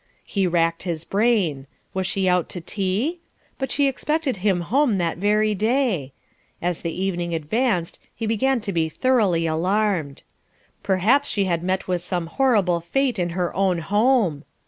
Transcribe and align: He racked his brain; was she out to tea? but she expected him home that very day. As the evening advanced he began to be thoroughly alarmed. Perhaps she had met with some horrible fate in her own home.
He 0.25 0.47
racked 0.47 0.81
his 0.81 1.05
brain; 1.05 1.67
was 1.93 2.07
she 2.07 2.27
out 2.27 2.49
to 2.49 2.59
tea? 2.59 3.19
but 3.59 3.69
she 3.69 3.85
expected 3.87 4.37
him 4.37 4.61
home 4.61 4.97
that 4.97 5.19
very 5.19 5.53
day. 5.53 6.11
As 6.59 6.81
the 6.81 6.99
evening 6.99 7.35
advanced 7.35 7.99
he 8.15 8.25
began 8.25 8.61
to 8.61 8.71
be 8.73 8.89
thoroughly 8.89 9.45
alarmed. 9.45 10.23
Perhaps 10.81 11.29
she 11.29 11.45
had 11.45 11.61
met 11.61 11.87
with 11.87 12.01
some 12.01 12.25
horrible 12.25 12.79
fate 12.81 13.19
in 13.19 13.29
her 13.37 13.55
own 13.55 13.77
home. 13.77 14.43